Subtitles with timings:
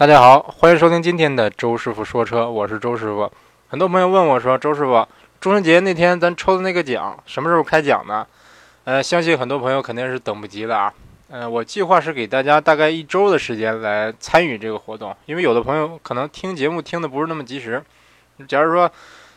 [0.00, 3.30] 大家好，欢迎收听今天的周师傅说车，我是周师傅。
[3.68, 5.06] 很多朋友问我说，周师傅，
[5.38, 8.26] 中秋节那天咱抽的那个奖什么时候开奖呢？
[8.84, 10.94] 呃，相信很多朋友肯定是等不及了啊。
[11.28, 17.84] 呃，我计划是给大家大概一周的时间来参与这个活动，因为有的朋友可能听节目听的不是那么及时。
[18.48, 18.90] 假如说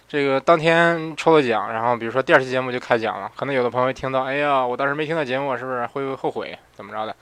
[0.07, 7.13] 这个当天抽了奖，然后比如说第二期节目就开奖了，可能有的朋友听到，哎呀，我当时没听到节目，是不是会后悔怎么着的？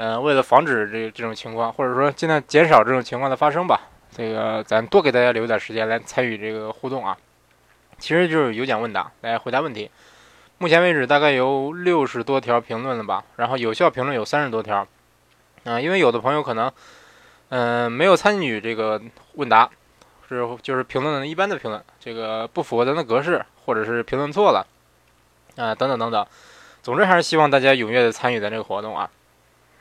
[0.00, 3.82] 呃，为了防止这这种情况，或者说尽量减少这种情况的发生吧，
[4.16, 7.14] 这个咱多给大家留点时间来参与这个互动啊。
[7.98, 9.90] 其实就是有奖问答来回答问题。
[10.56, 14.88] 目前为止大概有六十多条评论了吧，然后有效评论有三十多条。
[15.64, 16.72] 啊，因为有的朋友可能
[17.50, 18.98] 嗯没有参与这个
[19.34, 19.68] 问答，
[20.26, 24.66] 是就是评论的一般的评论，这个不符合咱的格式，或者是评论错了
[25.56, 26.26] 啊等等等等。
[26.82, 29.10] 总之还是希望大家踊跃的参与咱这个活动啊。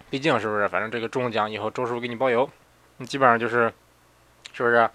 [0.10, 0.68] 毕竟是不是？
[0.68, 2.50] 反正这个中奖以后，周师傅给你包邮，
[2.98, 3.72] 你基本上就是，
[4.54, 4.90] 是不是？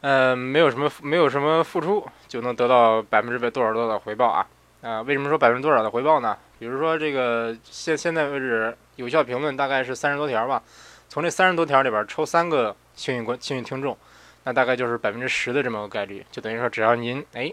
[0.00, 4.46] 呃，没有什么没有什么付出，就能得到百分之百多少多少的回报啊？
[4.82, 6.36] 啊，为什么说百分之多少的回报呢？
[6.58, 10.62] 比如说这个现现在为止有效评论大概是三十多条吧，
[11.08, 13.96] 从这三十多条里边抽三个幸运观幸运听众，
[14.44, 17.52] 那大概就是百分之十的这么个概率，就等于说只要您哎。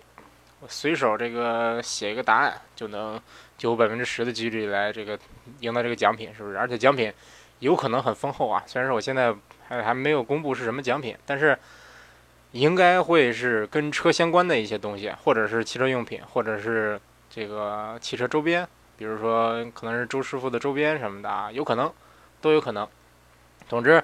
[0.59, 3.19] 我随手这个写一个答案，就能
[3.57, 5.17] 就有百分之十的几率来这个
[5.59, 6.57] 赢得这个奖品，是不是？
[6.57, 7.13] 而且奖品
[7.59, 8.63] 有可能很丰厚啊！
[8.65, 9.33] 虽然说我现在
[9.67, 11.57] 还还没有公布是什么奖品，但是
[12.53, 16.99] 应该会是跟车相关的一些东西，或者是汽车用品，或者是
[17.29, 21.91] 这个汽车周边，比如说可能是周师傅的周边什么的啊，有可能，
[22.41, 22.87] 都有可能。
[23.67, 24.01] 总之，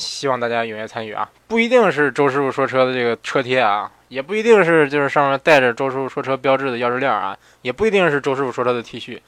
[0.00, 1.30] 希望大家踊跃参与啊！
[1.46, 3.92] 不一定是周师傅说车的这个车贴啊。
[4.08, 9.20] 也不一定是就是上面带着周师傅说车标志的钥匙链啊，也不一定是周师傅说车的 T 恤，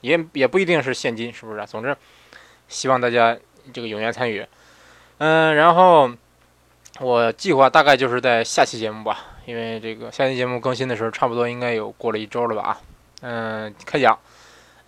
[0.00, 1.62] 也也不一定是现金，是不是？
[1.66, 1.94] 总之，
[2.66, 3.36] 希望大家
[3.70, 4.46] 这个踊跃参与。
[5.18, 6.10] 嗯，然后
[7.00, 12.62] 我计划大概就是在下期节目吧，因为这个下期节目更新的时候差不多应该有过了一周了吧？
[12.62, 12.80] 啊，
[13.20, 14.18] 嗯，开奖，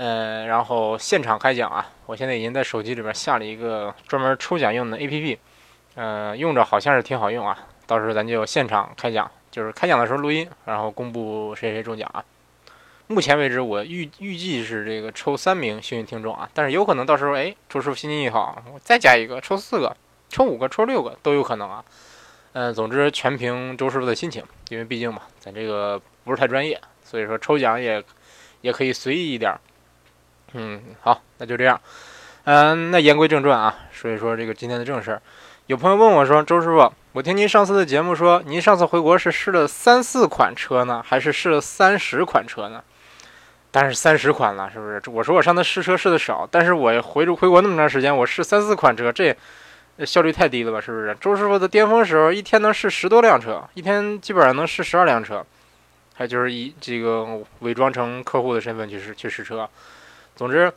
[0.05, 5.39] 嗯，然后现场开奖啊，我现在已经在手机里边下了一个专门抽奖用的 APP，
[5.95, 9.31] 嗯，用着好像是挺好用啊，到时候咱就现场开奖。
[9.53, 12.25] 就是开奖的时候录音，然后公布谁谁中奖啊。
[13.07, 19.95] 目前为止，我预预计是这个抽三名幸运听众啊，但是有可能到时候哎，周师傅心情一好，我再加一个，抽四个、
[20.31, 21.85] 抽五个、抽六个都有可能啊。
[22.55, 28.03] 嗯，总之全凭周师傅的心情，因为毕竟嘛，咱这个不是太专业，所以说抽奖也
[28.63, 29.55] 也可以随意一点。
[30.55, 31.81] 嗯，好，那就这样。
[32.45, 35.23] 嗯，那言归正传啊，说一说这个今天的正事儿。
[35.67, 42.83] 有朋友问我说：“周师傅，我听您上次的节目说，您上次回国是试了三四款车呢，还是试了三十款车呢？
[43.71, 45.01] 但是三十款了，是不是？
[45.09, 49.35] 我说我上次试车试的少，但是我回回国那么长时间，我试三四款车，这
[50.05, 50.81] 效率太低了吧？
[50.81, 51.17] 是不是？
[51.21, 55.47] 周师傅的巅峰时候，一天能试十多辆车，一天基本上能试十二辆车，
[56.15, 59.67] 还就是以这个伪装成客户的身份去试去试车。
[60.37, 60.73] 总之。”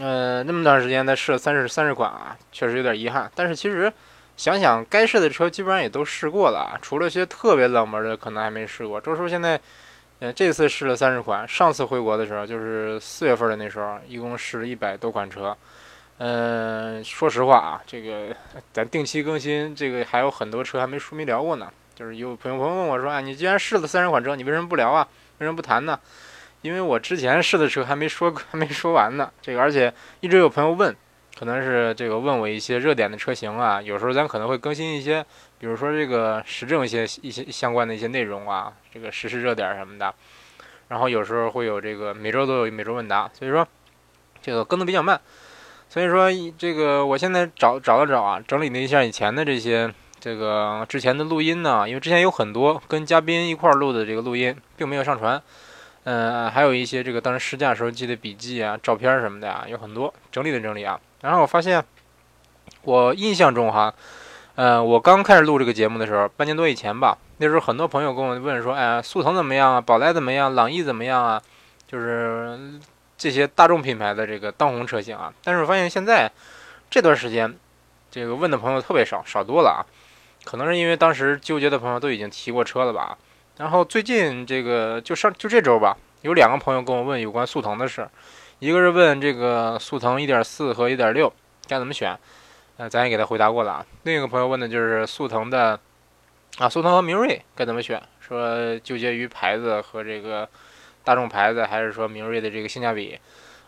[0.00, 3.30] 呃，那么长时间才试了三十三十款啊，确实有点遗憾。
[3.34, 3.92] 但是其实
[4.38, 8.98] 想想，该试的车基本上也都试过了，除了些特别冷门的，可能还没试过。
[8.98, 9.60] 周叔现在，
[10.20, 15.54] 呃，这次试了三十款，上次回国的时候就是四月份的那时候，一共试了一百多款车。
[16.16, 18.34] 嗯，说实话啊，这个
[18.72, 21.70] 咱定期更新，这个还有很多车还没说没聊过呢。
[21.94, 25.06] 就是有朋友朋友问我说啊，你既然试了三十款车，你为什么不聊啊？
[25.36, 26.00] 为什么不谈呢？
[26.62, 30.94] 因为我之前试的车还没说 还没说完呢，这个而且一直有朋友问，
[31.38, 35.24] 可能是这个问我一些热点的车型啊，有时候咱可能会更新一些，
[35.58, 40.14] 比如说这个时政一些一些相关的一些内容啊，这个时事热点什么的，
[40.88, 43.66] 然后有时候会有这个每周都有每周问答，所以说
[44.40, 45.20] 这个更的比较慢，
[45.88, 55.42] 所以说这个我现在找找了找啊，整理了一下以前的这些这个之前的录音呢，因为之前有很多跟嘉宾一块录的这个录音，并没有上传。
[56.04, 60.98] 嗯，还有一些这个当时试驾时候记的笔记啊、照片什么的啊，有很多整理的整理啊。
[61.20, 61.84] 然后我发现，
[62.82, 63.94] 我印象中哈，
[64.56, 69.80] 呃，我刚开始录这个节目的时候，半年多以前吧，那时候很多朋友跟我问说，哎，速腾怎么样啊？
[69.80, 70.52] 宝来怎么样？
[70.54, 71.40] 朗逸怎么样啊？
[71.86, 72.58] 就是
[73.16, 75.32] 这些大众品牌的这个当红车型啊。
[75.44, 76.28] 但是我发现现在
[76.90, 77.56] 这段时间，
[78.10, 79.80] 这个问的朋友特别少，少多了啊。
[80.42, 83.16] 可能是因为当时纠结的朋友都已经提过车了吧。
[83.58, 88.08] 然后最近这个就上就这周吧，有两个朋友跟我问有关速腾的事，
[88.58, 91.30] 一个是问这个速腾1.4和1.6
[91.68, 92.18] 该怎么选，
[92.78, 93.86] 呃，咱也给他回答过了啊。
[94.04, 95.78] 另一个朋友问的就是速腾的
[96.58, 100.48] 啊，速腾和明锐该怎么选，说纠结于牌子和这个
[101.04, 103.18] 大众牌子，还是说明锐的这个性价比，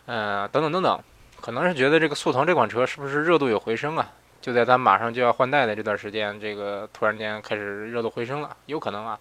[0.07, 0.99] 呃，等等等等，
[1.39, 4.11] 可能是觉得这个速腾这款车是不是热度有回升啊？
[4.41, 9.17] 就在它马上就要换代的这段时间，这个突然间开始热度回升了，有可能啊，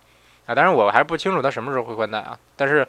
[0.46, 2.87] 啊，当然我还不清楚它什么时候会换代啊，但是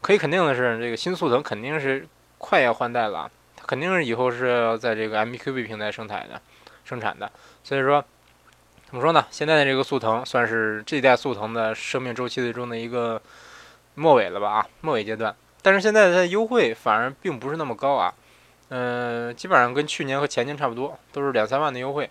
[0.00, 2.06] 可以肯定的是，这个新速腾肯定是
[2.38, 6.40] 快要换代了，它肯定是以后是要在这个 MQB 平台生产的，
[6.84, 7.30] 生产的，
[7.64, 8.04] 所以说
[8.86, 9.26] 怎么说呢？
[9.30, 13.20] 现在的这个速腾算是这代速腾的生命周期中的一个
[13.94, 14.50] 末尾了吧？
[14.50, 18.12] 啊，末尾阶段，但是现在它的优惠反而并不是那么高啊。
[18.74, 22.08] 嗯，基本上跟去年和前年差不多，都是两三万的优惠。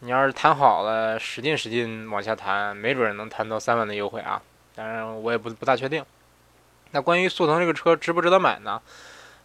[0.00, 4.40] 你要是谈好了，使劲使劲往下谈，没准能谈到三万的优惠啊。
[4.76, 6.04] 当然，我也不不大确定。
[6.92, 8.80] 那关于速腾这个车值不值得买呢？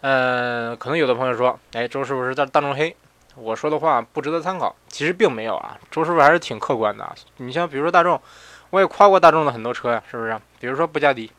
[0.02, 2.96] 呃，可能有的朋友说，哎，周师傅是大大众黑，
[3.36, 4.76] 我说的话不值得参考。
[4.88, 7.16] 其实并没有啊，周师傅还是挺客观的。
[7.38, 8.22] 你像比如说大众，
[8.70, 10.40] 我也夸过大众的很多车呀，是不是？
[10.60, 11.32] 比如说布加迪，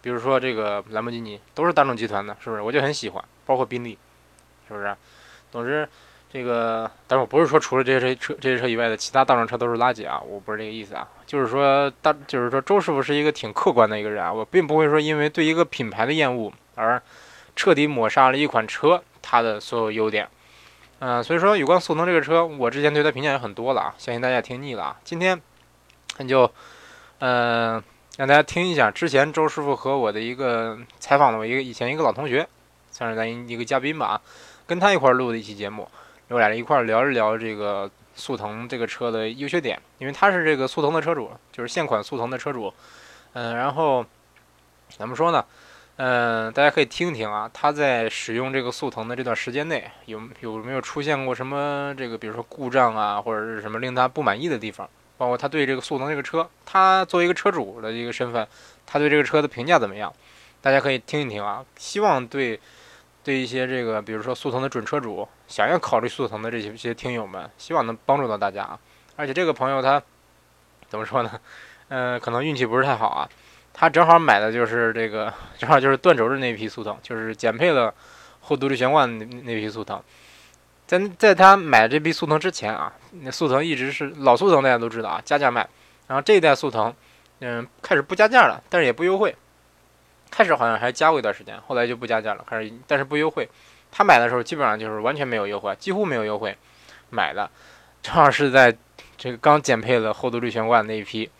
[0.00, 2.62] 比如说这个兰博基尼，都是大众集团的，是不是？
[2.62, 3.98] 我就很喜欢，包括宾利。
[4.66, 4.94] 是不是？
[5.50, 5.88] 总之，
[6.30, 11.08] 这个，但是我不是说除了这些车、这些车以外的其他大众车都是垃圾啊，我不是这个意思啊。
[11.26, 17.00] 就是说，大，就是说，周师傅是一个挺客观的一个人啊，我并不会说因为对一个品牌的厌恶而
[17.56, 20.28] 彻底抹杀了一款车它的所有优点。
[20.98, 24.96] 嗯，所以说，有关速腾这个车，我之前对它评价也很多了啊，相信大家听腻了啊。
[25.04, 25.40] 今天，
[26.18, 26.50] 那就，
[27.20, 27.82] 嗯，
[28.18, 32.46] 让大家听一下之前周师傅和我的一个采访的我一个以前一个老同学，
[32.90, 34.20] 算是咱一个嘉宾吧啊。
[34.66, 35.88] 跟他一块录的一期节目，
[36.28, 42.72] 我俩一块聊一聊这个速腾这个车的优缺点，因为他是这个速腾的车主，就是现款速腾的车主。
[43.32, 44.04] 嗯，然后
[44.90, 45.44] 怎么说呢？
[45.96, 54.88] 嗯，大家可以听听啊，他在使用这个速腾的这段时间内，有有没有出现过什么这个，比如说故障啊，或者是什么令他不满意的地方？
[55.16, 58.46] 包括他对这个速腾这个车，他作为一个车主的一个身份，
[58.86, 60.12] 他对这个车的评价怎么样？
[60.60, 62.60] 大家可以听一听啊，希望对。
[63.28, 68.78] 对一些这个，比如说速腾的准车主，想要考虑速腾的这些这些听友们，希望能帮助到大家啊！
[69.16, 70.02] 而且这个朋友他
[70.88, 71.38] 怎么说呢？
[71.88, 73.28] 嗯，可能运气不是太好啊。
[73.74, 77.92] 他正好买的就是这个，正好就是断轴的那批速腾，就是减配了
[78.40, 80.02] 后独立悬挂那那批速腾。
[80.86, 82.90] 在在他买这批速腾之前啊，
[83.20, 85.68] 那速腾一直是老速腾，大家都知道啊，加价卖。
[86.06, 86.94] 然后这一代速腾，
[87.40, 89.36] 嗯，开始不加价了，但是也不优惠。
[90.30, 92.44] 开始好像还加过一段时间，后来就不加价了。
[92.48, 93.48] 开始，但是不优惠。
[93.90, 96.56] 他买的时候基本上就是完全没有优惠，几乎没有优惠。
[97.10, 97.50] 买的
[98.02, 98.76] 正好是在
[99.16, 101.30] 这个刚减配了后独立悬挂那一批，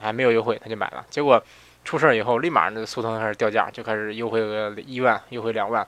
[0.00, 1.04] 还没有优惠，他就买了。
[1.10, 1.42] 结果
[1.84, 5.86] 出事儿以后，立马那个速腾开始掉价，就开始优惠个一万，优惠两万。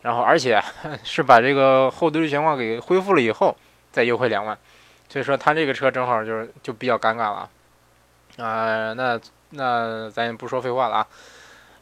[0.00, 0.60] 然后而且
[1.04, 3.54] 是把这个后独立悬挂给恢复了以后，
[3.92, 4.56] 再优惠两万。
[5.08, 7.50] 所以说他这个车正好就是就比较尴尬了。
[8.38, 11.06] 啊，那那咱也不说废话了啊。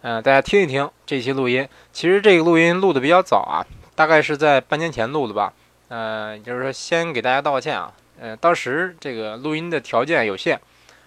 [0.03, 1.69] 嗯，大家听一听这期录音。
[1.93, 3.61] 其实这个录音录的比较早啊，
[3.95, 5.53] 大概是在半年前录的吧。
[5.89, 7.93] 呃，就是说先给大家道个歉啊。
[8.19, 10.59] 呃，当时这个录音的条件有限，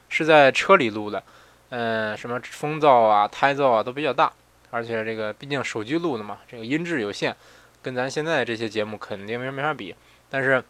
[0.10, 1.24] 是在车里录的。
[1.70, 4.32] 嗯，什么风噪啊、胎噪啊都比较大，
[4.70, 7.36] 而且这个毕竟手机录的嘛，这个音质有限，
[7.82, 9.96] 跟咱现在这些节目肯定没没法比。
[10.30, 10.64] 但是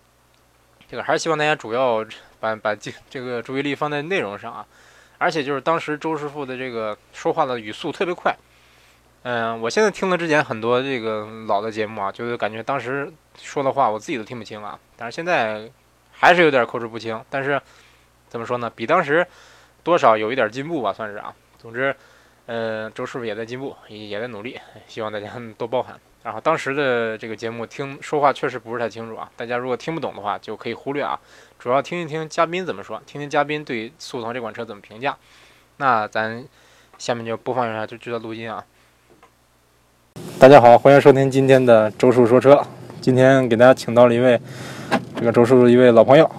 [0.90, 2.06] 这个还是希望大家主要
[2.40, 4.66] 把把这这个注意力放在内容上啊。
[5.24, 8.36] 而且就是当时周师傅的这个说话的语速特别快，
[9.22, 13.10] 嗯，我现在听了之前很多这个老的节目啊，就是感觉当时
[13.42, 14.78] 说的话我自己都听不清啊。
[14.98, 15.72] 但是现在
[16.12, 17.62] 还是有点口齿不清，但是
[18.28, 18.70] 怎么说呢？
[18.76, 19.26] 比当时
[19.82, 21.34] 多少有一点进步吧，算是啊。
[21.58, 21.96] 总之，
[22.48, 25.98] 嗯，周师傅也在进步，也也在努力，希望大家 多包涵。
[26.24, 31.18] 然后当时的这个节目听说话确实不是太清楚啊，大家如果听不懂的话就可以忽略啊，
[31.64, 35.16] 主要听一听嘉宾怎么说，听听嘉宾对速腾这款车怎么评价。
[35.78, 36.44] 那咱
[36.98, 38.62] 下面就播放一下这这段录音啊。
[40.38, 42.62] 大家好，欢迎收听今天的周叔说车。
[43.00, 44.38] 今天给大家请到了一位
[45.16, 46.30] 这个周叔叔一位老朋友、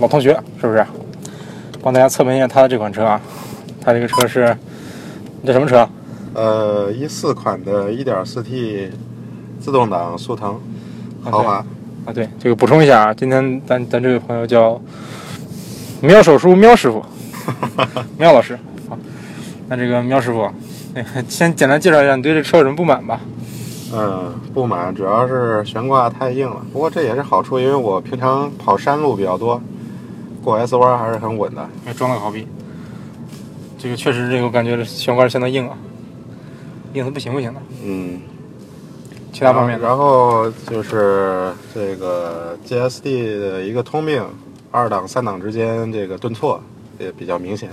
[0.00, 0.86] 老同学，是不是？
[1.82, 3.18] 帮大家测评一下他的这款车啊。
[3.80, 4.54] 他这个车是
[5.46, 5.88] 这什么车？
[6.34, 8.90] 呃，一四款的 1.4T
[9.58, 10.60] 自动挡速腾，
[11.24, 11.66] 豪华啊，
[12.14, 14.80] 对，这个补充一下啊，今天咱咱这位朋友叫
[16.00, 17.04] 喵手叔喵师傅，
[18.18, 18.98] 喵老师，好，
[19.68, 20.50] 那这个喵师傅，
[21.28, 23.20] 先简单介绍一下你对这车有什么不满吧？
[23.94, 29.60] 嗯，不满主要是悬挂太硬了，不过这也是好处，因为我平常跑山路比较多，
[30.42, 31.68] 过 S 弯还是很稳的。
[31.94, 32.46] 装了个好币，
[33.78, 35.76] 这个确实这个感觉悬挂相当硬啊。
[36.94, 38.20] 硬的不行不行的，嗯，
[39.32, 44.22] 其他方面，然后就是这个 GSD 的一个通病，
[44.70, 46.60] 二档三档之间这个顿挫
[46.98, 47.70] 也比较明显，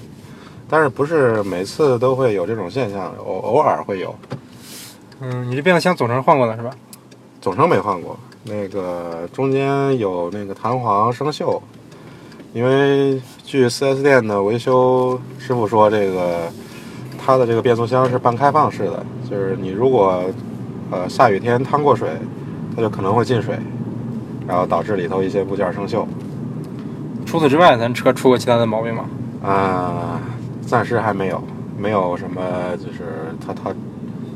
[0.70, 4.16] 但是不是每次都会有这种现象，偶偶尔会有。
[5.20, 6.72] 嗯，你这变速箱总成换过了是吧？
[7.42, 11.60] 总成没换过，那个中间有那个弹簧生锈，
[12.54, 16.50] 因为据 4S 店的维修师傅说，这个
[17.18, 20.24] 它的这个变速箱是半开放式的，就是你如果
[20.92, 22.10] 呃下雨天趟过水，
[22.76, 23.58] 它就可能会进水，
[24.48, 26.06] 然后导致里头一些部件生锈。
[27.26, 29.06] 除此之外，咱车出过其他的毛病吗？
[29.44, 30.20] 啊、
[30.62, 31.42] 暂时还没有，
[31.78, 32.42] 没有什么
[32.78, 33.72] 就是它它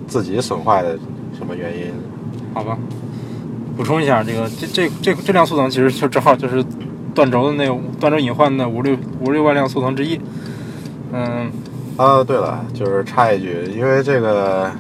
[0.07, 0.97] 自己损坏的
[1.35, 1.91] 什么原因。
[2.53, 2.77] 好吧，
[3.75, 6.63] 补充一下，这个这这这这辆速腾其实就正好就是
[7.15, 10.21] 断轴的那个断轴隐患的五六五六万辆速腾之一。
[11.11, 11.51] 嗯，
[11.97, 14.71] 啊，对了，就是插一句，因为这个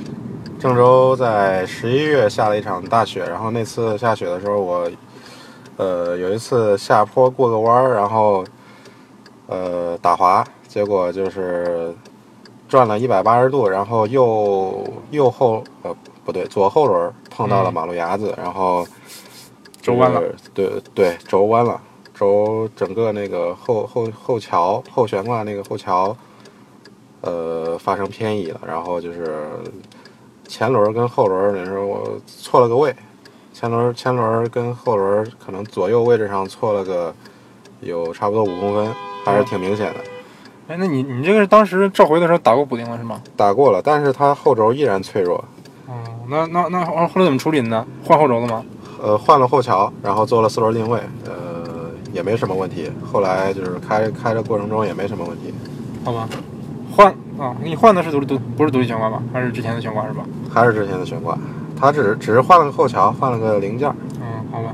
[0.63, 4.89] 郑州在十一月下了一场大雪，然后那次下雪的时候，我
[5.75, 8.45] 呃有一次下坡过个弯儿，然后
[9.47, 11.93] 呃打滑，结果就是
[12.69, 15.93] 转了一百八十度，然后右右后呃
[16.23, 18.87] 不对，左后轮碰到了嗯马路牙子，然后
[19.81, 20.21] 轴弯了，
[20.53, 21.81] 对对，轴弯了，
[22.13, 26.15] 轴整个那个后后后桥后悬挂那个后桥。
[27.25, 29.47] 呃发生偏移了，然后就是
[30.53, 32.95] 前轮跟后轮那时候我错了个位，
[33.51, 37.11] 前轮前轮跟后轮可能左右位置上错了个
[37.81, 38.93] 有差不多五公分，
[39.25, 39.99] 还是挺明显的。
[40.67, 43.19] 哎，那你你这个是当时召回的时候打过补丁了是吗？
[43.35, 45.43] 打过了，但是它后轴依然脆弱。
[45.87, 45.95] 哦，
[46.29, 47.83] 那那那后后来怎么处理的呢？
[48.05, 48.63] 换后轴了吗？
[49.01, 52.91] 呃，换了后桥，然后做了四轮定位，呃，也没什么问题。
[53.11, 55.51] 后来就是开开的过程中也没什么问题，
[56.05, 56.29] 好吧，
[56.95, 59.21] 换啊，你换的是独立独不是独立悬挂吧？
[59.33, 60.23] 还是之前的悬挂是吧？
[60.53, 61.37] 还是之前的悬挂。
[61.75, 63.95] 它只只是换了个后桥，换了个零件儿。
[64.21, 64.73] 嗯，好吧。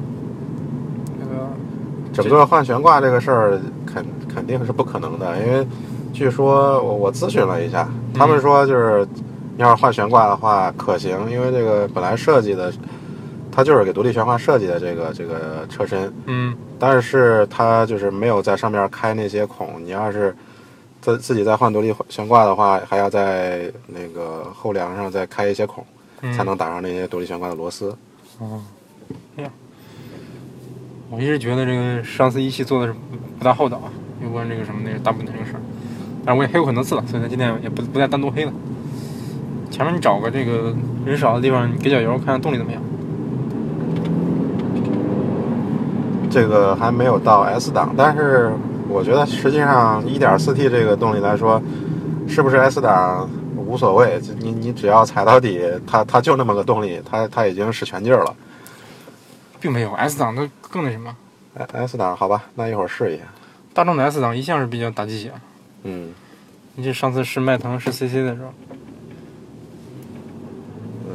[1.19, 5.65] 这个整个换悬挂这个事儿肯肯定是不可能的，因为
[6.13, 9.07] 据说我我咨询了一下，他们说就是
[9.55, 12.71] 你要是换悬挂的话可行，因为这个本来设计的，
[13.51, 20.35] 它就是给独立悬挂设计的这个这个车身，嗯但是它就是没有在上面开那些孔，你要是
[21.01, 25.85] 自自己再换独立悬挂的话，还要在那个后梁上再开一些孔，
[26.21, 27.95] 嗯才能打上那些独立悬挂的螺丝。
[28.39, 28.61] 哦，
[29.35, 29.51] 这样。
[31.09, 32.99] 我一直觉得这个上次一汽做的是不
[33.39, 33.91] 不大厚道啊，
[34.23, 35.61] 有关这个什么那个大补丁这个事儿。
[36.25, 38.53] 但是我也黑过很多次了，所以呢今天也不不再单独黑了。
[39.71, 40.75] 前面你找个这个
[41.05, 42.81] 人少的地方，你给脚油看看动力怎么样。
[46.29, 48.51] 这个还没有到 S 档，但是
[48.89, 51.61] 我觉得实际上 1.4T 这个动力来说，
[52.27, 58.35] 是不是 S 档无所谓，你你只要踩到底，它它就那么个动力，它它已经使全劲儿了。
[59.59, 61.15] 并没有 S 档的更那什么，
[61.53, 63.23] 哎 S 档好吧，那一会儿试一下。
[63.73, 65.31] 大众的 S 档一向是比较打鸡血。
[65.83, 66.11] 嗯，
[66.75, 68.51] 你这上次试迈腾试 CC 的时候，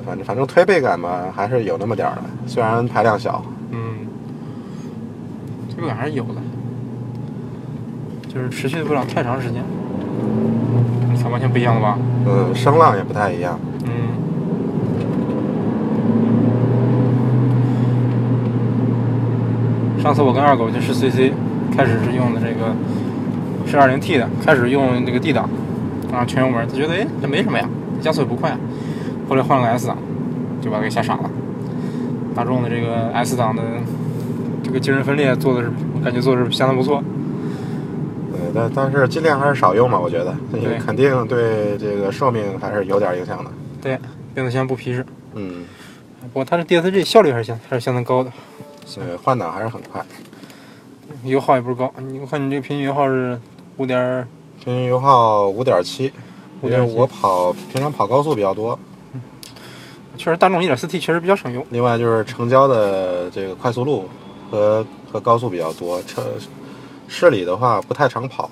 [0.07, 3.45] 反正反正推背感吧，还是有那么点儿的，虽然排量小。
[3.71, 4.07] 嗯，
[5.75, 6.35] 这个还是有的，
[8.35, 9.63] 就是持续不了太长时间。
[11.13, 11.97] 你看完全不一样了吧？
[12.27, 13.57] 嗯，声浪也不太一样。
[13.85, 13.93] 嗯。
[20.03, 21.33] 上次我跟二狗去试 CC，
[21.77, 22.75] 开始是用的这个
[23.67, 25.49] 是 2.0T 的，开始用这个 D 档，
[26.11, 27.69] 然后全油门，他觉得哎这没什么呀，
[28.01, 28.59] 加速也不快啊。
[29.29, 29.97] 后来换了个 S 档，
[30.61, 31.31] 就把他给吓傻了。
[32.35, 33.63] 大众的这个 S 档的
[34.61, 37.01] 这个精神分裂做的是，我感觉做的是相当不错。
[38.55, 43.51] 对，但但是尽量还是少用嘛，我觉得，因为肯定对这个寿命还是有点影响的。
[43.83, 43.99] 对，
[44.33, 45.67] 变速箱不皮实，嗯，
[46.23, 48.31] 不过它的 DSG 效率还是相还是相当高的。
[48.95, 50.05] 对，换挡还是很快。
[51.25, 53.39] 油耗也不是高，你我看你这个平均油耗是
[53.77, 54.27] 五点，
[54.63, 56.13] 平均油耗五点七，
[56.63, 58.79] 因为我跑平常跑高速比较多，
[60.17, 61.67] 确实大众 1.4T 确实比较省油。
[61.71, 64.09] 另外就是城郊的这个快速路
[64.51, 66.23] 和和高速比较多，车
[67.09, 68.51] 市里的话不太常跑。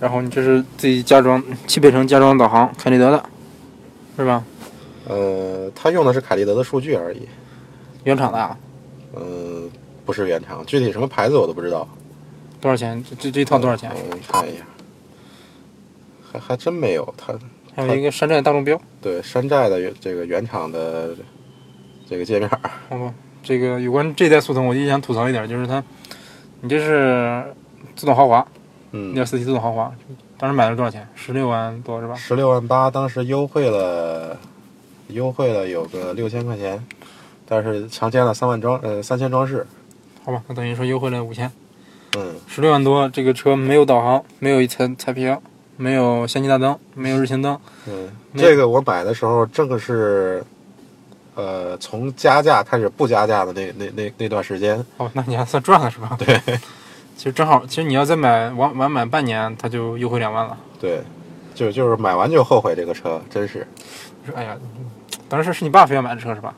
[0.00, 3.24] 然后你这是自己加装汽配城加装导航，凯立德的，
[4.16, 4.44] 是吧？
[5.08, 7.28] 呃，它用的是凯立德的数据而已，
[8.04, 8.56] 原厂的啊？
[9.14, 9.62] 呃，
[10.04, 11.86] 不是原厂，具体什么牌子我都不知道。
[12.60, 13.04] 多少钱？
[13.08, 13.90] 这这这一套多少钱？
[14.10, 14.64] 我看一下，
[16.32, 17.14] 还还真没有。
[17.16, 17.34] 它
[17.74, 21.16] 还有一个山寨大众标，对山寨的这个原厂的
[22.08, 22.48] 这个界面，
[22.88, 23.14] 好吧？
[23.42, 25.82] 这个有关这代速腾，我就想吐槽一点，就是它，
[26.64, 27.42] 你这是
[27.96, 28.46] 自动豪华，
[28.92, 29.92] 嗯，1.4T 自动豪华，
[30.38, 31.04] 当时买了多少钱？
[31.16, 32.14] 十六万多是吧？
[32.14, 34.38] 十六万八，当时优惠了，
[35.08, 36.80] 优惠了有个六千块钱，
[37.48, 39.66] 但是强加了三万装呃三千装饰，
[40.24, 41.50] 好吧，那等于说优惠了五千，
[42.16, 45.36] 嗯，十六万多，这个车没有导航，没有一层彩屏，
[45.76, 50.44] 没有氙气大灯，没有日行灯，嗯，这个我买的时候正是
[51.34, 56.16] 呃，从加价开始不加价的那那那那段时间，哦，那你还算赚了是吧？
[56.18, 56.40] 对
[57.16, 60.56] 其实正好，其实你要再买晚晚买半年，它就优惠两万了。
[60.80, 61.02] 对，
[61.54, 63.66] 就就是买完就后悔这个车，真是。
[64.24, 64.56] 你说，哎呀，
[65.28, 66.54] 当时是你爸非要买的车是吧？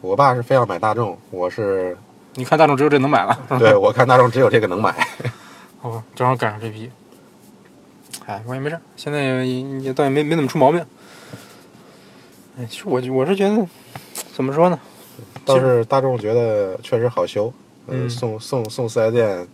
[0.00, 1.96] 我爸是非要买大众，我是
[2.34, 4.94] 你看大众只有这能买了， 对我看大众只有这个能买。
[5.80, 6.90] 好吧，正好赶上这批。
[8.26, 10.84] 哎，我也没事，现在也也倒也没没怎么出毛病。
[12.58, 13.66] 哎，其实我我是觉得，
[14.34, 14.78] 怎么说呢？
[15.44, 17.52] 倒是大众觉得确实好修，
[17.88, 19.46] 嗯送送送四 S 店，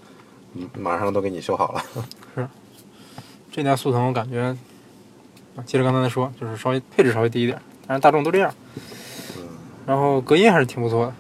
[0.55, 1.83] 嗯马上都给你修好了。
[2.35, 2.49] 是
[3.51, 4.57] 这代速腾我感觉，
[5.57, 8.53] 啊接着刚才的说，就是稍微配置稍微低一点，但是大众都这样。
[9.87, 11.15] 然后隔音还是挺不错的，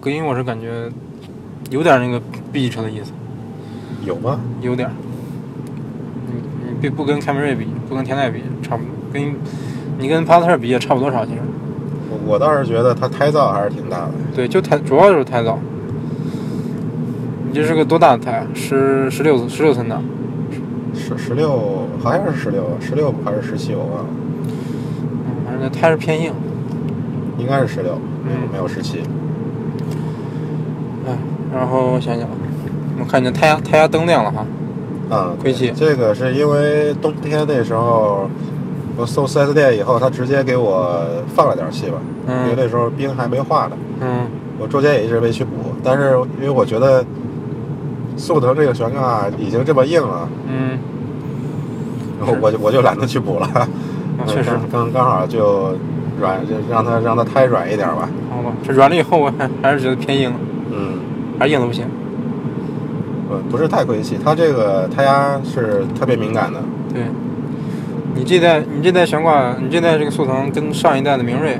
[0.00, 0.90] 隔音我是感觉
[1.70, 2.20] 有点那个
[2.52, 3.12] B 级车的意思，
[4.04, 4.40] 有吗？
[4.60, 4.94] 有点儿。
[6.26, 9.32] 你你别不跟凯美瑞比，不跟天籁比，差不多，跟
[9.98, 11.38] 你跟帕萨特比也差不多少，其实。
[12.10, 14.10] 我我倒是觉得它胎噪还是挺大的。
[14.34, 15.56] 对，就胎主要就是胎噪。
[17.48, 18.46] 你这是个多大的胎啊？
[18.54, 20.00] 十十六十六寸的，
[20.94, 24.06] 十十六好像是十六，十六还是十七我忘了，
[25.26, 26.32] 嗯，反正那胎是偏硬。
[27.38, 29.00] 应该是十六，没有嗯没有十七。
[31.06, 31.16] 哎，
[31.54, 32.28] 然后我想想，
[32.98, 34.46] 我看见胎压胎压灯亮了哈。
[35.10, 38.28] 啊，亏气这个是因为冬天那时候，
[38.96, 41.00] 我送四 S 店以后，他直接给我
[41.34, 44.26] 放了点气吧，因为嗯那时候冰还没化呢，嗯
[44.58, 45.50] 我中间也一直没去补，
[45.84, 47.04] 但是因为我觉得
[48.16, 50.78] 速腾这个悬挂已经这么硬了，嗯，
[52.18, 53.68] 然后我就我就懒得去补了，啊，
[54.26, 55.76] 确实，刚刚刚好就
[56.18, 60.32] 软，就让它让它胎软一点吧，好吧，这软了以后我还还是觉得偏硬，
[60.70, 60.98] 嗯。
[61.38, 61.84] 还是硬的不行。
[63.28, 66.58] 呃，不是太亏气，它这个胎压是特别敏感的。
[66.94, 67.02] 对，
[68.16, 71.58] 你这代你这代悬挂，你这代这个速腾跟上一代的明锐，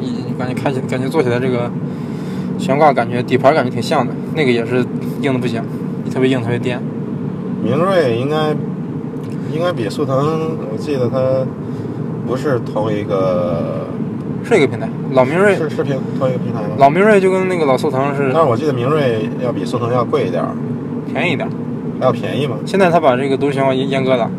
[0.00, 1.70] 你你感觉开起感觉坐起来这个
[2.58, 4.84] 悬挂感觉底盘感觉挺像的，那个也是
[5.20, 5.62] 硬的不行，
[6.04, 6.80] 你特别硬特别颠。
[7.62, 8.54] 明锐应该
[9.52, 10.16] 应该比速腾，
[10.72, 11.46] 我记得它
[12.26, 13.86] 不是同一个，
[14.42, 16.68] 是一个平台，老明锐是是平同一个平台吗？
[16.78, 20.50] 老明锐就跟那个老速腾是但是我记得明锐要比速腾要贵一点儿，
[21.12, 21.46] 便宜一点，
[22.00, 22.56] 还要便宜吗？
[22.64, 24.30] 现在他把这个独立悬挂阉割了，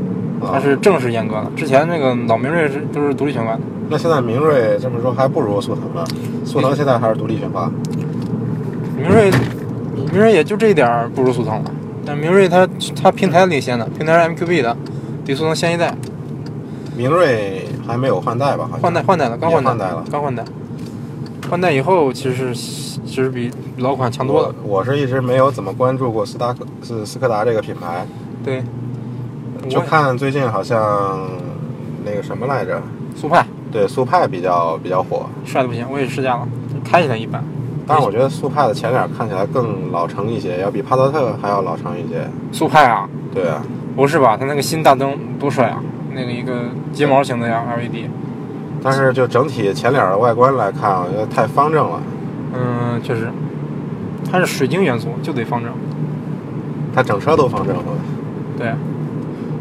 [0.50, 3.62] 啊它是正式阉割了，之前那个老明锐是都是独立悬挂的。
[3.90, 6.04] 那现在明锐这么说还不如速腾呢，
[6.46, 7.72] 速腾现在还是独立悬挂。
[8.98, 9.32] 明锐，
[10.12, 11.72] 明锐也就这一点儿不如速腾了。
[12.06, 12.68] 但明锐它
[13.02, 14.76] 它平台领先的，平台是 MQB 的，
[15.26, 15.96] 比速腾先一代，
[16.96, 18.68] 明锐还没有换代吧？
[18.70, 20.04] 好像换代换代了，刚换代了。
[20.12, 20.44] 刚换代。
[21.50, 24.54] 换代以后其实是其实比老款强多了。
[24.64, 28.06] 我我是一直没有怎么关注过斯达克斯斯柯达这个品牌，
[28.44, 28.64] 对，
[29.70, 31.20] 就我看最近好像
[32.04, 32.82] 那个什么来着，
[33.16, 36.48] 速派对速派比较比较火，帅的不行，我也试驾了，
[36.84, 37.44] 开起来一般。
[37.86, 42.28] 但是我觉得速派的前脸看起来更老成一些，要比帕萨特还要老成一些。
[42.52, 43.62] 速派啊，对啊，
[43.96, 44.36] 不是吧？
[44.38, 45.82] 它那个新大灯多帅啊！
[46.14, 48.10] 那个一个睫毛型的呀 LED，
[48.84, 52.02] 但是就整体前脸的外观来看，我觉得太方正了。
[52.54, 53.30] 嗯，确实，
[54.32, 55.72] 它是水晶元素，就得方正。
[56.94, 57.84] 它整车都方正了。
[58.58, 58.74] 对，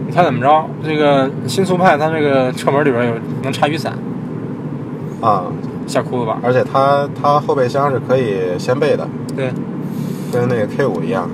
[0.09, 0.65] 你看怎么着？
[0.83, 3.93] 这个新速派它这个车门里边有能插雨伞，
[5.21, 5.45] 啊，
[5.87, 6.39] 吓哭了吧？
[6.43, 9.53] 而且它它后备箱是可以掀背的，对，
[10.33, 11.29] 跟那个 K 五一样。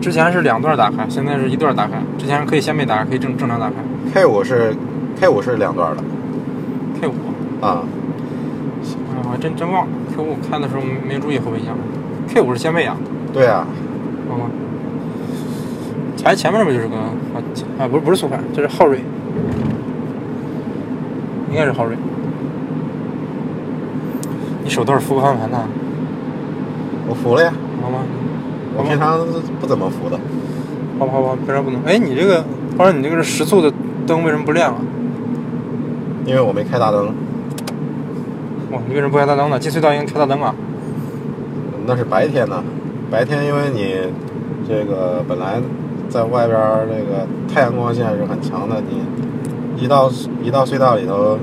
[0.00, 1.92] 之前是两段打开，现在是一段打开。
[2.18, 3.76] 之前可以掀背打开，可以正正常打开。
[4.12, 4.74] K 五是
[5.20, 6.02] K 五是两段的
[7.00, 7.12] K 五，
[7.64, 7.84] 啊，
[9.14, 11.68] 哎，我还真真忘了 K 五开的时候没注意后备箱。
[12.26, 12.96] K 五是掀背啊，
[13.32, 13.64] 对啊，
[14.28, 14.46] 好吧？
[16.22, 17.10] 前前面不就是个啊
[17.78, 19.00] 啊不是不是速派，这是昊锐，
[21.50, 21.96] 应该是昊锐。
[24.62, 25.58] 你手都是扶过方向盘的，
[27.08, 27.98] 我扶了呀，好吗？
[28.76, 29.18] 我平常
[29.60, 30.16] 不怎么扶的。
[30.98, 31.82] 好吧好吧，平常不能？
[31.84, 32.44] 哎，你这个，
[32.78, 33.72] 或者你这个是时速的
[34.06, 34.80] 灯为什么不亮啊？
[36.24, 37.06] 因为我没开大灯，
[38.70, 39.58] 哇，你为什么不开大灯呢？
[39.58, 40.54] 进隧道应该开大灯啊。
[41.84, 42.62] 那是白天呢。
[43.10, 43.96] 白天因为你
[44.66, 45.60] 这个本来
[46.12, 50.12] 在外边儿这个太阳光线是很强的，你一到
[50.44, 51.38] 一到隧道里头，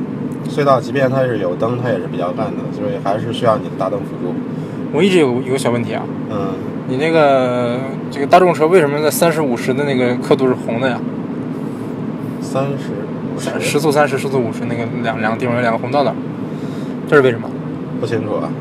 [0.48, 4.32] 隧道即便它是有灯，它也是比较暗的，所以还是需要你的大灯辅助。
[4.94, 6.50] 我一直有有个小问题啊，嗯，
[6.88, 7.80] 你那个
[8.12, 11.00] 这个大众车为什么在三十五十的那个刻度是红的呀？
[12.40, 12.92] 三十
[13.36, 16.14] 五三十时速三十，时速五十，那个两两个地方有两个红道道，
[17.08, 17.50] 这是为什么？
[18.00, 18.52] 不清楚啊，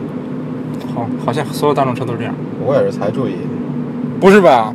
[0.94, 3.34] 好，好像所有大众车都是这样，我也是才注意，
[4.18, 4.74] 不是吧？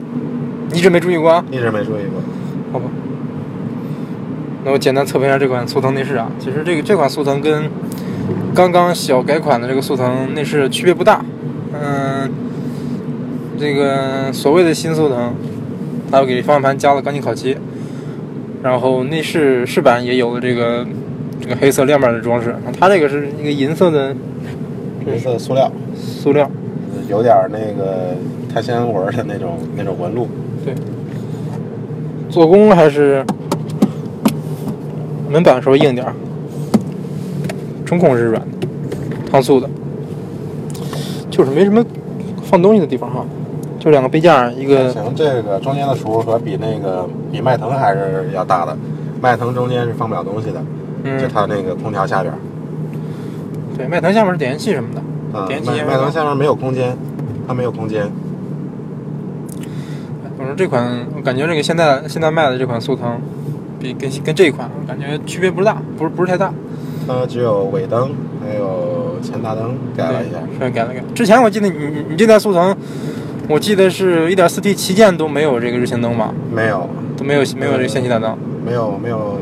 [0.73, 1.45] 你一直没注意过啊？
[1.51, 2.19] 一直没注意过。
[2.71, 2.86] 好吧。
[4.65, 7.69] 那我简单测评一下这款速腾内饰啊，其实这个这款速腾跟
[8.55, 11.23] 刚刚小改款的这个速腾内饰区别不大，
[11.73, 12.27] 嗯，
[13.59, 15.33] 这个所谓的新速腾，
[16.09, 17.55] 它给方向盘加了钢琴烤漆，
[18.63, 20.88] 然后内饰饰板也有了这个
[21.39, 24.15] 这个黑色亮面的装饰，它这个是一个银色的
[25.05, 26.49] 银色塑料，塑料，
[27.09, 28.15] 有点那个
[28.51, 30.27] 碳纤纹的那种那种纹路。
[30.63, 30.73] 对，
[32.30, 33.26] 做工还是
[35.30, 36.13] 门板稍微硬点儿，
[37.86, 38.67] 中控是软的，
[39.32, 39.69] 搪塑的，
[41.30, 41.84] 就是没什么
[42.43, 43.26] 放东西的地方哈，
[43.80, 48.78] 就两个杯架，一个行，这个中间的储物盒比那个比迈腾还是要大的，
[49.21, 50.60] 迈腾中间是放不了东西的，
[51.19, 52.38] 就嗯，它那个空调下边儿。
[53.76, 56.95] 对，迈腾下面是点烟器什么的，啊，点起迈迈腾下面没有空间，
[57.47, 58.10] 它没有空间。
[60.43, 63.17] 我说这款，我感觉这个现在现在卖的这款速腾，
[63.79, 66.53] 比跟跟这一款感觉区别不是大，不是不是太大。
[67.08, 68.12] 它只有尾灯，
[68.45, 70.39] 还有前大灯改了一下。
[70.60, 71.01] 对，改了改。
[71.15, 72.75] 之前我记得你你你这台速腾，
[73.47, 76.34] 我记得是一点四 T 旗舰都没有这个日行灯吧？
[76.53, 78.38] 没有，都没有没有这个氙气大灯。
[78.65, 79.38] 没有，没有。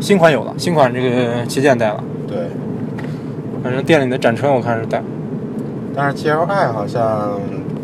[0.00, 2.38] 新款有了，新款这个旗舰带了，对，
[3.62, 5.00] 反正店里的展车我看是带。
[5.92, 7.40] 但是 GLI 好像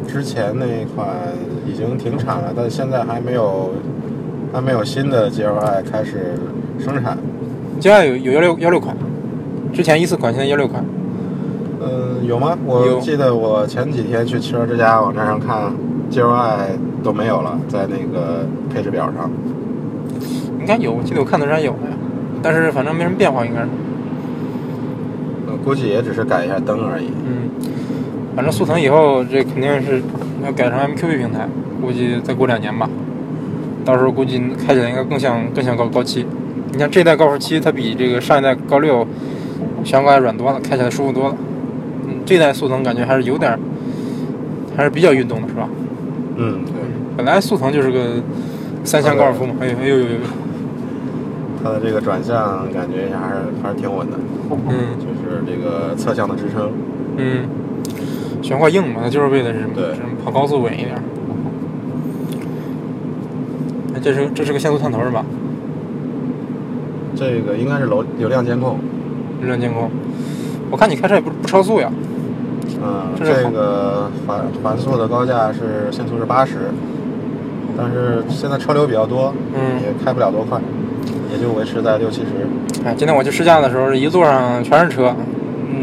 [0.06, 1.08] 之前那一款
[1.66, 3.72] 已经停产了，但现在还没有，
[4.52, 6.34] 还没有新的 GLI 开始
[6.78, 7.18] 生产。
[7.80, 8.96] GLI 有有幺六幺六款，
[9.72, 10.84] 之前一四款，现在幺六款。
[11.80, 12.56] 嗯，有吗？
[12.64, 15.72] 我记得我前几天去汽车之家网站上看
[16.10, 19.30] ，GLI 都没有了，在那个配置表上。
[20.60, 21.96] 应该有，我记得我看的时候还有的呀，
[22.42, 23.68] 但是反正没什么变化，应该是。
[25.46, 27.08] 我估计也只是改一下灯而已。
[27.26, 27.50] 嗯，
[28.34, 30.02] 反正速腾以后这肯定是
[30.44, 31.48] 要改成 MQB 平台，
[31.80, 32.88] 估计再过两年吧，
[33.84, 36.26] 到时候估计开起来应该更像更像高高七。
[36.72, 39.06] 你像这代高尔夫七，它比这个上一代高六
[39.84, 41.36] 悬挂软多了，开起来舒服多了。
[42.06, 43.58] 嗯，这代速腾感觉还是有点儿，
[44.76, 45.68] 还是比较运动的，是吧？
[46.36, 46.74] 嗯，对，
[47.16, 48.20] 本来速腾就是个
[48.82, 50.08] 三厢高尔夫嘛，哎呦哎呦呦呦，
[51.62, 54.16] 它的这个转向感觉还是还是挺稳的，
[54.50, 56.72] 嗯就是这个侧向的支撑。
[57.16, 57.46] 嗯，
[58.44, 59.86] 悬挂硬嘛，它就是为了是对
[60.22, 61.02] 跑高速稳一点儿。
[63.94, 65.24] 哎，这是这是个限速探头是吧？
[67.16, 68.78] 这个应该是楼流量监控。
[69.40, 69.90] 流量监控。
[70.70, 71.90] 我看你开车也不不超速呀。
[72.82, 76.56] 嗯，这这个环环速的高架是限速是八十，
[77.78, 80.60] 但是现在车流比较多，嗯也开不了多快，
[81.32, 82.28] 也就维持在六七十。
[82.84, 85.14] 哎，今天我去试驾的时候，一路上全是车，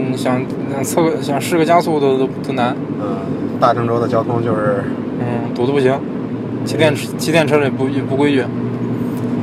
[0.01, 0.41] 嗯，想
[0.73, 3.17] 想测个想试个加速都都都难，嗯，
[3.59, 4.83] 大郑州的交通就是
[5.19, 5.93] 嗯，堵得不行。
[6.65, 8.43] 骑电骑电车也不也不规矩，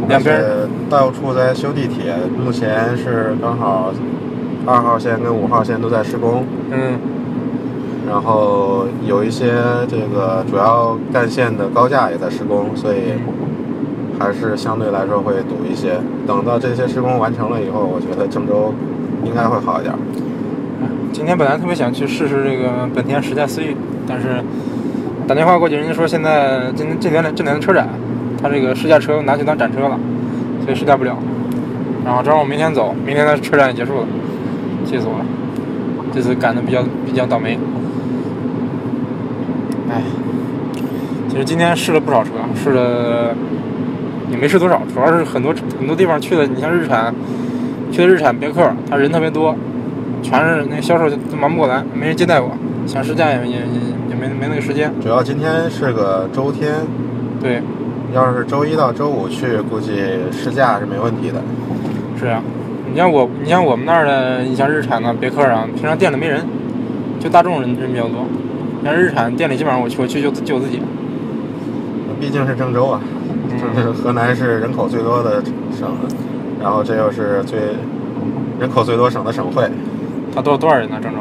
[0.08, 0.40] 两边
[0.88, 3.92] 到处在修地铁，目前是刚好
[4.66, 6.98] 二号线跟五号线都在施工，嗯
[8.08, 9.52] 然后有一些
[9.88, 13.14] 这个主要干线的高架也在施工，所以
[14.18, 15.98] 还是相对来说会堵一些。
[16.26, 18.72] 等到这些施工完成了以后，我觉得郑州
[19.24, 19.94] 应该会好一点。
[21.12, 23.74] 今天本来特别想去试试这个本田时代思域，
[24.06, 24.42] 但是
[25.26, 27.88] 打电话过去，人家说现在今天这两这年的车展，
[28.40, 29.98] 他这个试驾车拿去当展车了，
[30.64, 31.16] 所以试驾不了。
[32.04, 34.06] 然后正好我明天走，明天的车展也结束了，
[34.84, 35.24] 气死我了！
[36.14, 37.58] 这次赶的比较比较倒霉。
[39.90, 40.02] 哎，
[41.28, 43.34] 其实今天试了不少车，试了
[44.30, 47.14] 也没试多少，主要是很多很多地方去了，你像日产，
[47.90, 49.54] 去的日产别克，他人特别多，
[50.22, 52.50] 全是那销售都忙不过来，没人接待我，
[52.86, 53.60] 想试驾也也也
[54.10, 54.92] 也没没那个时间。
[55.00, 56.74] 主要今天是个周天，
[57.40, 57.62] 对，
[58.12, 61.40] 要是周一到周五去，估计试驾是没问题的。
[62.18, 62.42] 是啊，
[62.90, 66.42] 你像我，你像我们那儿的，你像日产啊、别克啊，平常店里没人，
[67.20, 68.26] 就大众人人比较多。
[68.84, 70.80] 像日产店里基本上我去我去就就我自己。
[72.20, 73.00] 毕竟是郑州啊，
[73.74, 75.88] 这是河南是人口最多的省，
[76.60, 77.58] 然后这又是最
[78.58, 79.70] 人口最多省的省会。
[80.34, 80.98] 他多多少人呢？
[81.02, 81.18] 郑州？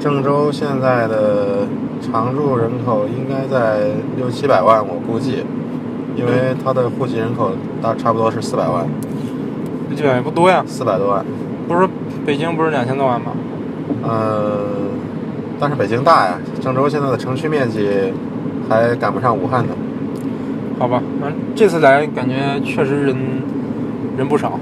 [0.00, 1.66] 郑州现在的
[2.00, 5.44] 常住人口应该在六七百万，我估计，
[6.14, 8.86] 因为它的户籍人口大差不多是四百万，
[9.88, 10.62] 这基本也不多呀。
[10.66, 11.24] 四百多万。
[11.66, 11.88] 不是
[12.26, 13.32] 北京不是两千多万吗？
[14.02, 14.58] 呃，
[15.58, 18.12] 但是北京大呀，郑州现在的城区面积
[18.68, 19.72] 还赶不上武汉呢。
[20.78, 23.16] 好吧，反正这次来感觉确实人
[24.18, 24.58] 人不少，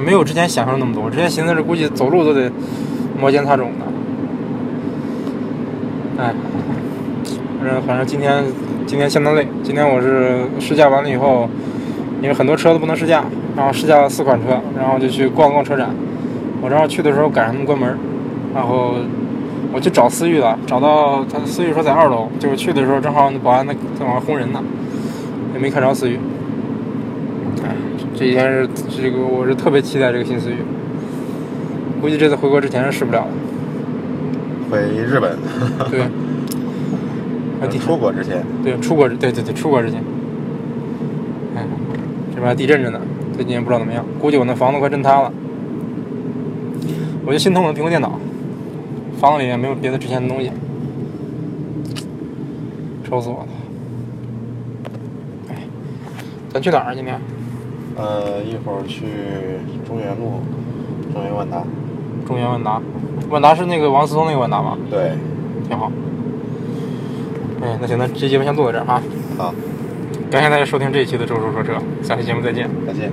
[0.00, 1.02] 没有之前想象那么多。
[1.02, 2.50] 我之前寻思着估计走路都得
[3.18, 3.86] 摩肩擦踵的。
[6.18, 6.34] 哎，
[7.58, 8.44] 反正反正今天
[8.86, 9.46] 今天相当累。
[9.62, 11.48] 今天我是试驾完了以后，
[12.22, 13.24] 因为很多车都不能试驾，
[13.56, 15.90] 然后试驾了四款车，然后就去逛逛车展。
[16.62, 17.98] 我正好去的时候赶上他们关门，
[18.54, 18.94] 然后
[19.72, 24.62] 我去找思域了，找到他思域说在二楼，结果去的时候正好那保安在在往上轰人呢，
[25.52, 26.18] 也没看着思域。
[28.14, 28.68] 哎，这几天是
[29.02, 30.56] 这个我是特别期待这个新思域，
[32.00, 33.28] 估计这次回国之前是试不了了。
[34.70, 35.36] 回日本，
[35.90, 36.00] 对，
[37.60, 40.00] 还地出国之前，对出国对对对出国之前，
[41.56, 41.66] 哎，
[42.30, 43.00] 这边还地震着呢，
[43.34, 45.32] 最近也不知道怎么样，估计我那房子快震塌了。
[47.26, 48.20] 我就心疼我的苹果电脑，
[49.18, 50.52] 房子里面没有别的值钱的东西，
[53.02, 53.48] 愁死我了。
[55.48, 55.56] 哎，
[56.52, 56.94] 咱去哪儿啊？
[56.94, 57.18] 今天
[57.96, 59.04] 呃，一会儿去
[59.86, 60.40] 中原路，
[61.12, 61.62] 中原万达，
[62.26, 62.80] 中原万达，
[63.30, 64.76] 万达是那个王思聪那个万达吗？
[64.90, 65.12] 对，
[65.68, 65.90] 挺好。
[67.62, 69.00] 哎，那行，那这节目先录到这儿哈。
[69.38, 69.54] 好，
[70.30, 71.72] 感谢大家收听这一期的《周叔说车》，
[72.06, 72.68] 下期节目再见。
[72.86, 73.10] 再见。